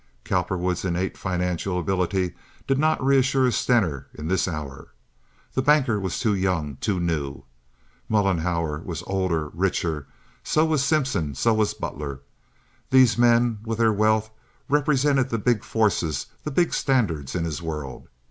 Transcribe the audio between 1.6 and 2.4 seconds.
ability